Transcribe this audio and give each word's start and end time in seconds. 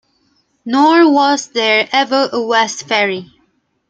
Nor 0.65 1.11
was 1.11 1.49
there 1.49 1.87
ever 1.91 2.27
a 2.33 2.41
west 2.41 2.87
ferry. 2.87 3.29